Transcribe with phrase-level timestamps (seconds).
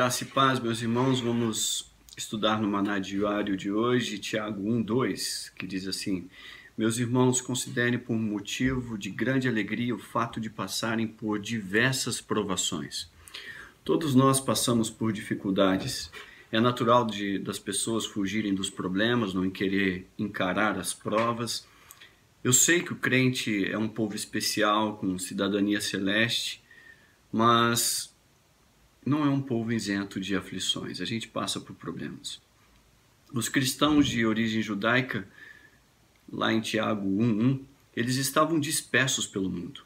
[0.00, 5.52] Graça e paz, meus irmãos, vamos estudar no Maná Diário de hoje, Tiago 1, 2,
[5.54, 6.26] que diz assim:
[6.74, 13.10] Meus irmãos, considerem por motivo de grande alegria o fato de passarem por diversas provações.
[13.84, 16.10] Todos nós passamos por dificuldades.
[16.50, 21.68] É natural de, das pessoas fugirem dos problemas, não querer encarar as provas.
[22.42, 26.64] Eu sei que o crente é um povo especial, com cidadania celeste,
[27.30, 28.09] mas
[29.04, 32.40] não é um povo isento de aflições, a gente passa por problemas.
[33.32, 35.26] Os cristãos de origem judaica,
[36.30, 37.64] lá em Tiago 1:1,
[37.96, 39.84] eles estavam dispersos pelo mundo.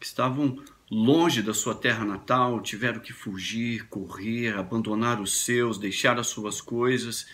[0.00, 6.28] Estavam longe da sua terra natal, tiveram que fugir, correr, abandonar os seus, deixar as
[6.28, 7.26] suas coisas.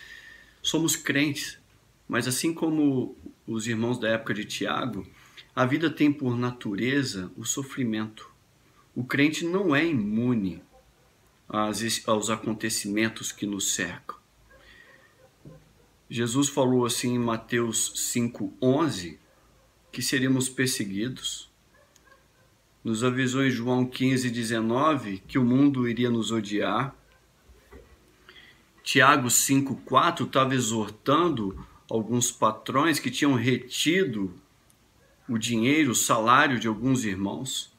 [0.63, 1.59] Somos crentes,
[2.09, 5.07] mas assim como os irmãos da época de Tiago,
[5.55, 8.29] a vida tem por natureza o sofrimento.
[8.95, 10.63] O crente não é imune
[11.49, 14.17] aos acontecimentos que nos cercam.
[16.09, 19.19] Jesus falou assim em Mateus 5:11
[19.91, 21.51] que seríamos perseguidos.
[22.83, 26.95] Nos avisou em João 15:19 que o mundo iria nos odiar.
[28.83, 34.35] Tiago 5:4 estava exortando alguns patrões que tinham retido
[35.29, 37.74] o dinheiro, o salário de alguns irmãos.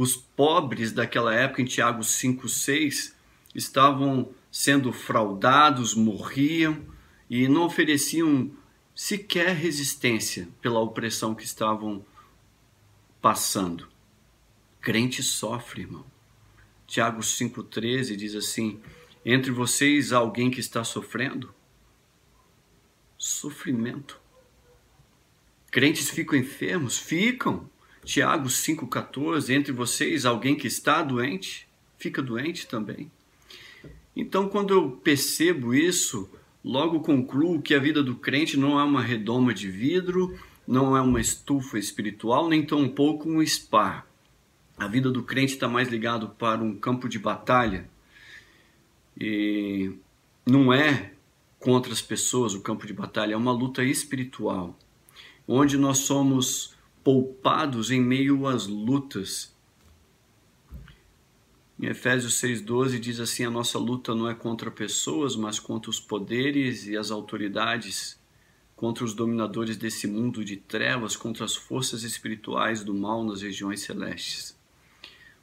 [0.00, 3.12] Os pobres daquela época, em Tiago 5,6,
[3.54, 6.86] estavam sendo fraudados, morriam
[7.28, 8.50] e não ofereciam
[8.94, 12.02] sequer resistência pela opressão que estavam
[13.20, 13.88] passando.
[14.80, 16.06] Crente sofre, irmão.
[16.86, 18.80] Tiago 5,13 diz assim:
[19.22, 21.54] Entre vocês há alguém que está sofrendo?
[23.18, 24.18] Sofrimento.
[25.70, 26.96] Crentes ficam enfermos?
[26.96, 27.68] Ficam.
[28.04, 33.10] Tiago 5,14, entre vocês alguém que está doente, fica doente também.
[34.16, 36.28] Então, quando eu percebo isso,
[36.64, 41.00] logo concluo que a vida do crente não é uma redoma de vidro, não é
[41.00, 44.06] uma estufa espiritual, nem tampouco um spa.
[44.78, 47.88] A vida do crente está mais ligado para um campo de batalha.
[49.18, 49.92] E
[50.46, 51.12] não é
[51.58, 54.76] contra as pessoas o campo de batalha, é uma luta espiritual,
[55.46, 59.54] onde nós somos poupados em meio às lutas.
[61.78, 65.98] Em Efésios 6,12 diz assim: A nossa luta não é contra pessoas, mas contra os
[65.98, 68.20] poderes e as autoridades,
[68.76, 73.80] contra os dominadores desse mundo de trevas, contra as forças espirituais do mal nas regiões
[73.80, 74.58] celestes.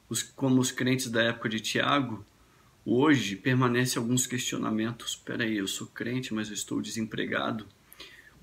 [0.08, 2.24] Os, como os crentes da época de Tiago,
[2.84, 5.10] hoje permanecem alguns questionamentos.
[5.10, 7.66] Espera aí, eu sou crente, mas eu estou desempregado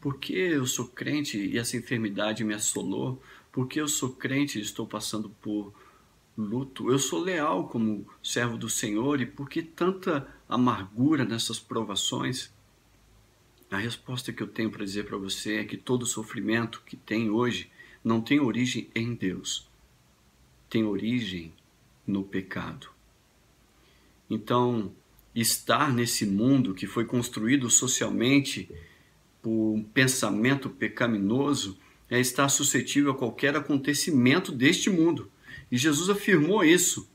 [0.05, 3.19] por que eu sou crente e essa enfermidade me assolou?
[3.51, 5.73] Por que eu sou crente e estou passando por
[6.37, 6.91] luto?
[6.91, 12.53] Eu sou leal como servo do Senhor e por que tanta amargura nessas provações?
[13.71, 17.31] A resposta que eu tenho para dizer para você é que todo sofrimento que tem
[17.31, 17.71] hoje
[18.03, 19.67] não tem origem em Deus,
[20.69, 21.51] tem origem
[22.05, 22.91] no pecado.
[24.29, 24.93] Então,
[25.33, 28.69] estar nesse mundo que foi construído socialmente
[29.49, 31.77] o pensamento pecaminoso
[32.09, 35.31] é estar suscetível a qualquer acontecimento deste mundo.
[35.71, 37.09] E Jesus afirmou isso.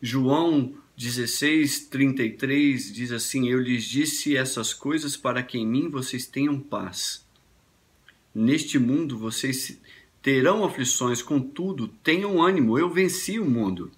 [0.00, 6.26] João 16, 33 diz assim: Eu lhes disse essas coisas para que em mim vocês
[6.26, 7.26] tenham paz.
[8.34, 9.80] Neste mundo vocês
[10.22, 13.90] terão aflições, contudo, tenham ânimo, eu venci o mundo.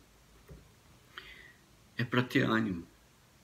[1.96, 2.86] É para ter ânimo.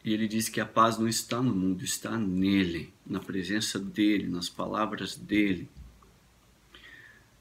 [0.09, 4.27] E ele diz que a paz não está no mundo, está nele, na presença dele,
[4.27, 5.69] nas palavras dele.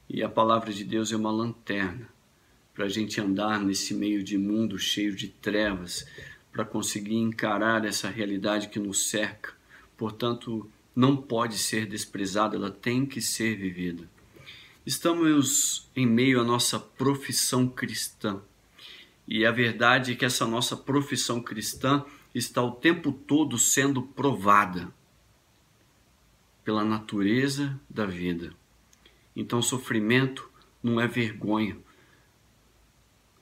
[0.06, 2.06] E a palavra de Deus é uma lanterna
[2.74, 6.06] para a gente andar nesse meio de mundo cheio de trevas,
[6.52, 9.54] para conseguir encarar essa realidade que nos cerca.
[9.96, 14.06] Portanto, não pode ser desprezada, ela tem que ser vivida.
[14.84, 18.42] Estamos em meio à nossa profissão cristã.
[19.26, 24.92] E a verdade é que essa nossa profissão cristã está o tempo todo sendo provada
[26.64, 28.52] pela natureza da vida.
[29.34, 30.50] Então, sofrimento
[30.82, 31.76] não é vergonha.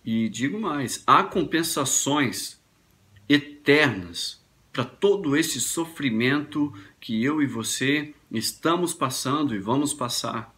[0.04, 2.60] E digo mais: há compensações
[3.28, 10.55] eternas para todo esse sofrimento que eu e você estamos passando e vamos passar.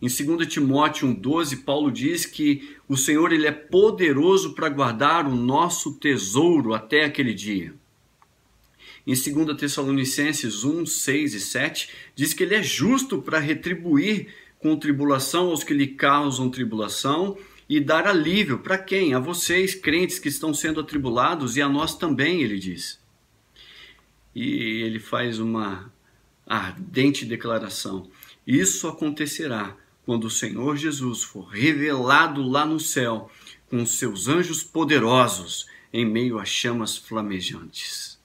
[0.00, 5.34] Em 2 Timóteo 1,12, Paulo diz que o Senhor ele é poderoso para guardar o
[5.34, 7.74] nosso tesouro até aquele dia.
[9.06, 14.28] Em 2 Tessalonicenses 1, 6 e 7, diz que ele é justo para retribuir
[14.58, 17.38] com tribulação aos que lhe causam tribulação
[17.68, 19.14] e dar alívio para quem?
[19.14, 23.00] A vocês, crentes que estão sendo atribulados, e a nós também, ele diz.
[24.34, 25.92] E ele faz uma
[26.46, 28.08] ardente declaração:
[28.46, 29.76] Isso acontecerá
[30.06, 33.28] quando o Senhor Jesus for revelado lá no céu
[33.68, 38.16] com seus anjos poderosos em meio a chamas flamejantes.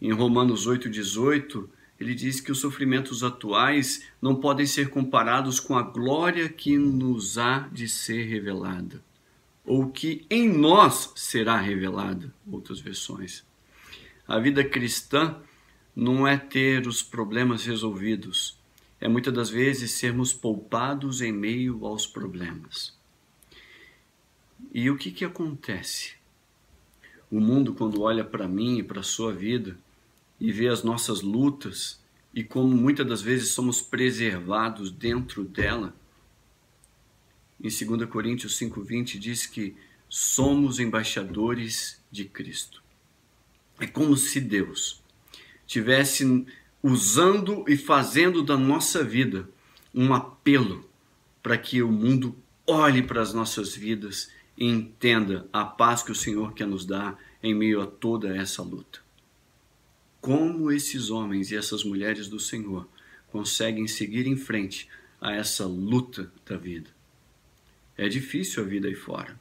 [0.00, 1.66] Em Romanos 8,18,
[1.98, 7.38] ele diz que os sofrimentos atuais não podem ser comparados com a glória que nos
[7.38, 9.02] há de ser revelada,
[9.64, 13.44] ou que em nós será revelada, outras versões.
[14.26, 15.40] A vida cristã
[15.96, 18.57] não é ter os problemas resolvidos,
[19.00, 22.96] é muitas das vezes sermos poupados em meio aos problemas.
[24.72, 26.14] E o que, que acontece?
[27.30, 29.78] O mundo, quando olha para mim e para a sua vida
[30.40, 32.00] e vê as nossas lutas
[32.34, 35.94] e como muitas das vezes somos preservados dentro dela,
[37.60, 39.74] em 2 Coríntios 5,20 diz que
[40.08, 42.82] somos embaixadores de Cristo.
[43.80, 45.02] É como se Deus
[45.66, 46.46] tivesse
[46.82, 49.48] usando e fazendo da nossa vida
[49.94, 50.88] um apelo
[51.42, 52.36] para que o mundo
[52.66, 57.18] olhe para as nossas vidas e entenda a paz que o Senhor quer nos dar
[57.42, 59.00] em meio a toda essa luta.
[60.20, 62.88] Como esses homens e essas mulheres do Senhor
[63.28, 64.88] conseguem seguir em frente
[65.20, 66.90] a essa luta da vida?
[67.96, 69.38] É difícil a vida aí fora.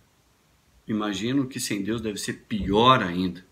[0.87, 3.45] Imagino que sem Deus deve ser pior ainda.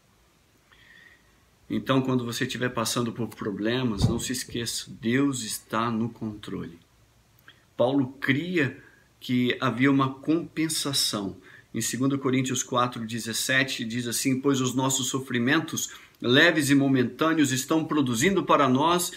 [1.69, 6.79] Então, quando você estiver passando por problemas, não se esqueça: Deus está no controle.
[7.75, 8.77] Paulo cria
[9.19, 11.37] que havia uma compensação.
[11.73, 15.89] Em 2 Coríntios 4,17 diz assim: Pois os nossos sofrimentos,
[16.21, 19.11] leves e momentâneos, estão produzindo para nós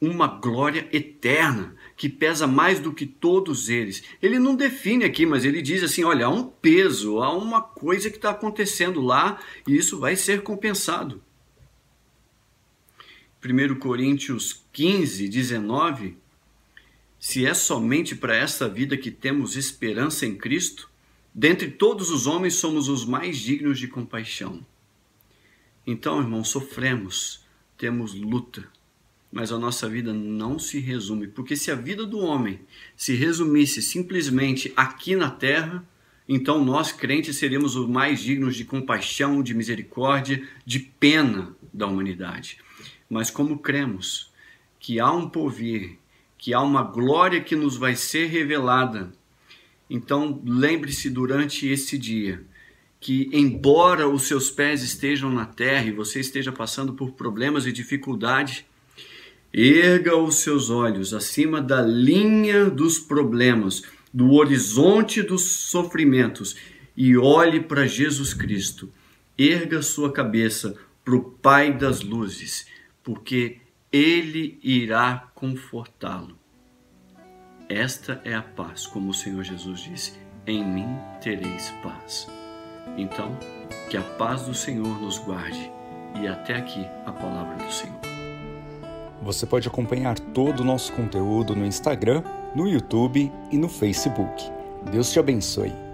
[0.00, 4.02] uma glória eterna, que pesa mais do que todos eles.
[4.22, 8.08] Ele não define aqui, mas ele diz assim: olha, há um peso, há uma coisa
[8.08, 11.20] que está acontecendo lá e isso vai ser compensado.
[13.42, 16.14] 1 Coríntios 15, 19,
[17.18, 20.90] se é somente para esta vida que temos esperança em Cristo,
[21.34, 24.64] dentre todos os homens somos os mais dignos de compaixão.
[25.86, 27.42] Então, irmão, sofremos,
[27.78, 28.68] temos luta,
[29.32, 32.60] mas a nossa vida não se resume, porque se a vida do homem
[32.94, 35.82] se resumisse simplesmente aqui na terra,
[36.28, 42.58] então nós crentes seríamos os mais dignos de compaixão, de misericórdia, de pena da humanidade.
[43.10, 44.30] Mas como cremos
[44.78, 45.98] que há um porvir,
[46.38, 49.12] que há uma glória que nos vai ser revelada,
[49.90, 52.42] então lembre-se durante esse dia
[53.00, 57.72] que, embora os seus pés estejam na terra e você esteja passando por problemas e
[57.72, 58.64] dificuldades,
[59.52, 66.54] erga os seus olhos acima da linha dos problemas, do horizonte dos sofrimentos
[66.96, 68.92] e olhe para Jesus Cristo.
[69.36, 72.66] Erga sua cabeça para o Pai das luzes
[73.02, 73.60] porque
[73.92, 76.38] ele irá confortá-lo.
[77.68, 80.88] Esta é a paz, como o Senhor Jesus disse: Em mim
[81.20, 82.28] tereis paz.
[82.96, 83.36] Então,
[83.88, 85.70] que a paz do Senhor nos guarde.
[86.20, 88.00] E até aqui a palavra do Senhor.
[89.22, 92.22] Você pode acompanhar todo o nosso conteúdo no Instagram,
[92.54, 94.42] no YouTube e no Facebook.
[94.90, 95.89] Deus te abençoe.